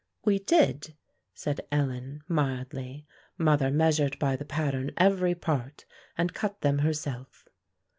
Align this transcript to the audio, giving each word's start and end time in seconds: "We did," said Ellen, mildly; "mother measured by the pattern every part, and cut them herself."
"We 0.25 0.39
did," 0.39 0.95
said 1.35 1.61
Ellen, 1.71 2.23
mildly; 2.27 3.05
"mother 3.37 3.69
measured 3.69 4.17
by 4.17 4.35
the 4.35 4.43
pattern 4.45 4.89
every 4.97 5.35
part, 5.35 5.85
and 6.17 6.33
cut 6.33 6.61
them 6.61 6.79
herself." 6.79 7.45